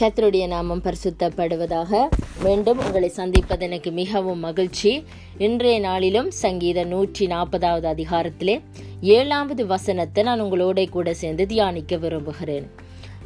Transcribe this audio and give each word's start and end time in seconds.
கத்தருடைய 0.00 0.46
நாமம் 0.46 0.82
பரிசுத்தப்படுவதாக 0.82 2.08
மீண்டும் 2.42 2.78
உங்களை 2.78 3.08
சந்திப்பது 3.08 3.64
எனக்கு 3.64 3.90
மிகவும் 3.90 4.38
மகிழ்ச்சி. 4.38 5.04
இன்றைய 5.38 5.80
நாளிலும் 5.80 6.30
சங்கீத 6.30 6.84
நூற்றி 6.84 7.26
நாற்பதாவது 7.26 7.86
அதிகாரத்திலே 7.94 8.60
ஏழாவது 9.00 9.66
வசனத்தை 9.66 10.24
நான் 10.24 10.42
உங்களோட 10.42 10.88
கூட 10.88 11.14
சேர்ந்து 11.14 11.46
தியானிக்க 11.46 11.96
விரும்புகிறேன். 11.96 12.70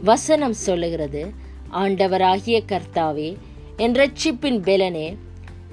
வசனம் 0.03 0.53
சொல்லுகிறது 0.53 1.33
ஆண்டவராகிய 1.73 2.61
கர்த்தாவே 2.73 3.37
என் 3.77 3.93
ரட்சிப்பின் 3.93 4.61
பெலனே 4.69 5.17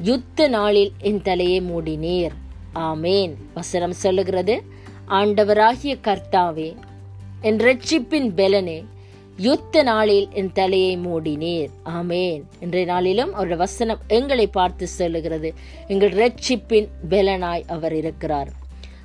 யுத்த 0.02 0.47
நாளில் 0.47 0.91
என் 0.99 1.21
தலையை 1.21 1.61
மூடினீர். 1.61 2.31
ஆமேன். 2.75 3.33
வசனம் 3.54 3.91
சொல்லுகிறது 3.91 4.63
ஆண்டவராகிய 5.07 5.95
கர்த்தாவே 6.07 6.75
என் 7.41 7.57
ரட்சிப்பின் 7.57 8.32
பெலனே 8.39 8.83
யுத்த 9.41 9.83
நாளில் 9.83 10.27
என் 10.31 10.51
தலையை 10.51 10.97
மூடினீர். 10.97 11.69
ஆமேன். 11.86 12.41
இன்றைய 12.59 12.86
நாளிலும் 12.86 13.29
அவருடைய 13.29 13.55
வசனம் 13.55 13.99
எங்களை 14.07 14.47
பார்த்து 14.47 14.87
சொல்லுகிறது. 14.87 15.54
எங்கள் 15.87 16.13
ரட்சிப்பின் 16.13 16.87
பெலனாய் 17.09 17.63
அவர் 17.68 17.96
இருக்கிறார். 17.96 18.49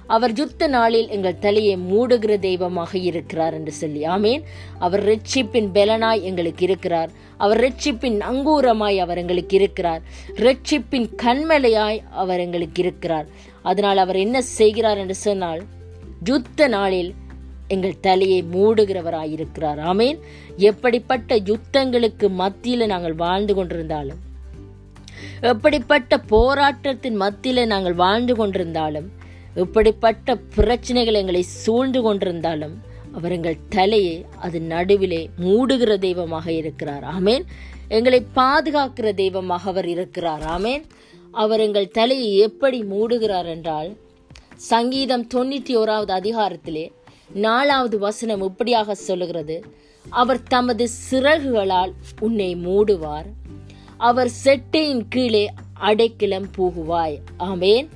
அவர் 0.06 0.32
யுத்த 0.32 0.66
நாளில் 0.66 1.08
எங்கள் 1.08 1.38
தலையை 1.38 1.76
மூடுகிற 1.76 2.38
தெய்வமாக 2.38 2.98
இருக்கிறார் 2.98 3.54
என்று 3.54 3.72
சொல்லி. 3.72 4.02
ஆமேன். 4.02 4.42
அவர் 4.78 5.04
ரட்சிப்பின் 5.04 5.70
பெலனாய் 5.74 6.22
எங்களுக்கு 6.22 6.64
இருக்கிறார். 6.64 7.10
அவர் 7.36 7.60
ரட்சிப்பின் 7.60 8.18
அங்கூரமாய் 8.30 8.98
அவர் 8.98 9.18
எங்களுக்கு 9.18 9.56
இருக்கிறார். 9.56 10.02
ரட்சிப்பின் 10.34 11.08
கண்மலையாய் 11.22 12.02
அவர் 12.10 12.40
எங்களுக்கு 12.40 12.82
இருக்கிறார். 12.82 13.26
அதனால் 13.62 13.96
அவர் 13.96 14.16
என்ன 14.16 14.42
செய்கிறார் 14.42 14.98
என்று 14.98 15.14
சொன்னால் 15.14 15.62
யுத்த 16.24 16.68
நாளில் 16.68 17.14
எங்கள் 17.68 18.00
தலையை 18.00 18.44
மூடுகிறவராயிருக்கிறார். 18.52 19.80
ஆமேன். 19.90 20.18
எப்படிப்பட்ட 20.56 21.36
யுத்தங்களுக்கு 21.36 22.28
மத்தியில் 22.28 22.86
நாங்கள் 22.86 23.14
வாழ்ந்து 23.14 23.54
கொண்டிருந்தாலும் 23.54 24.22
எப்படிப்பட்ட 25.40 26.18
போராட்டத்தின் 26.18 27.14
மத்தியில் 27.14 27.66
நாங்கள் 27.66 27.92
வாழ்ந்து 27.92 28.34
கொண்டிருந்தாலும் 28.34 29.08
எப்படிப்பட்ட 29.54 30.36
பிரச்சனைகள் 30.36 31.14
எங்களை 31.14 31.42
சூழ்ந்து 31.42 32.00
கொண்டிருந்தாலும் 32.02 32.74
அவர் 33.12 33.32
எங்கள் 33.32 33.56
தலையை 33.68 34.24
அது 34.38 34.60
நடுவிலே 34.60 35.30
மூடுகிற 35.44 35.98
தெய்வமாக 35.98 36.52
இருக்கிறார். 36.52 37.04
ஆமேன். 37.04 37.44
எங்களை 37.88 38.26
பாதுகாக்கிற 38.36 39.14
தெய்வமாக 39.14 39.70
அவர் 39.70 39.88
இருக்கிறார். 39.88 40.42
ஆமேன். 40.42 40.82
அவர் 41.30 41.60
எங்கள் 41.60 41.88
தலையை 41.88 42.36
எப்படி 42.36 42.82
மூடுகிறார் 42.82 43.46
என்றால் 43.46 43.96
சங்கீதம் 44.56 45.26
தொண்ணூற்றி 45.34 45.72
ஓராவது 45.76 46.12
அதிகாரத்திலே 46.20 46.92
நாலாவது 47.34 47.98
வசனம் 47.98 48.42
இப்படியாக 48.42 48.94
சொல்லுகிறது. 48.94 49.64
அவர் 50.10 50.42
தமது 50.42 50.88
சிறகுகளால் 51.10 51.92
உன்னை 52.20 52.56
மூடுவார். 52.56 53.26
அவர் 53.96 54.30
செட்டையின் 54.44 55.06
கீழே 55.08 55.52
அடைக்கிளம் 55.80 56.48
போகுவாய். 56.58 57.18
ஆமேன். 57.38 57.88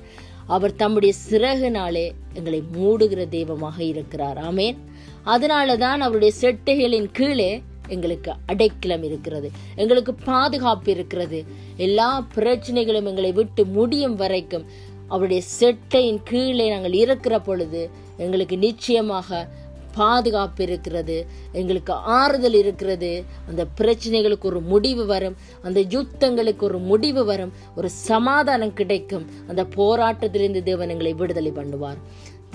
அவர் 0.47 0.75
தம்முடைய 0.75 1.13
சிறகுனாலே 1.29 2.11
எங்களை 2.33 2.63
மூடுகிற 2.73 3.27
தெய்வமாக 3.29 3.83
இருக்கிறார். 3.83 4.37
ஆமேன். 4.37 4.77
அதனால 5.23 5.77
தான் 5.77 6.01
அவருடைய 6.01 6.33
செட்டைகளின் 6.41 7.09
கீழே 7.11 7.61
எங்களுக்கு 7.87 8.33
அடைக்கலம் 8.45 9.03
இருக்கிறது. 9.03 9.51
எங்களுக்கு 9.75 10.13
பாதுகாப்பு 10.13 10.91
இருக்கிறது. 10.91 11.45
எல்லா 11.77 12.27
பிரச்சனைகளும் 12.35 13.03
எங்களை 13.03 13.31
விட்டு 13.31 13.65
முடியும் 13.65 14.15
வரைக்கும் 14.15 14.65
அவருடைய 15.13 15.41
செட்டையின் 15.59 16.21
கீழே 16.29 16.67
நாங்கள் 16.73 16.95
இருக்கிற 17.03 17.35
பொழுது 17.47 17.81
எங்களுக்கு 18.25 18.57
நிச்சயமாக 18.67 19.47
பாதுகாப்பு 19.95 20.61
இருக்கிறது 20.65 21.15
எங்களுக்கு 21.59 21.93
ஆறுதல் 22.17 22.57
இருக்கிறது. 22.59 23.09
அந்த 23.49 23.61
பிரச்சனைகளுக்கு 23.79 24.47
ஒரு 24.51 24.59
முடிவு 24.73 25.03
வரும் 25.13 25.35
அந்த 25.67 25.79
யுத்தங்களுக்கு 25.95 26.63
ஒரு 26.69 26.79
முடிவு 26.91 27.23
வரும் 27.31 27.51
ஒரு 27.75 27.89
சமாதானம் 28.09 28.77
கிடைக்கும். 28.79 29.25
அந்த 29.49 29.63
போராட்டத்திலிருந்து 29.79 30.61
தேவன் 30.69 30.93
எங்களை 30.95 31.13
விடுதலை 31.21 31.51
பண்ணுவார். 31.59 31.99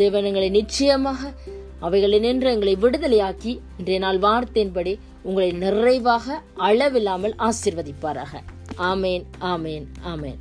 தேவன் 0.00 0.28
எங்களை 0.30 0.48
நிச்சயமாக 0.58 1.32
அவைகளை 1.86 2.18
நின்று 2.26 2.48
எங்களை 2.54 2.74
விடுதலையாக்கி 2.84 3.52
இன்றைய 3.80 3.98
நாள் 4.04 4.20
வார்த்தையின்படி 4.26 4.94
உங்களை 5.28 5.50
நிறைவாக 5.64 6.40
அளவில்லாமல் 6.68 7.36
ஆசிர்வதிப்பாராக. 7.48 8.32
ஆமேன் 8.92 9.26
ஆமேன் 9.52 9.86
ஆமேன். 10.14 10.40